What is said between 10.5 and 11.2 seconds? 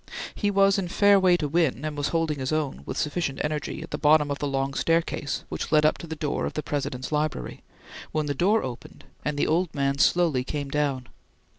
down.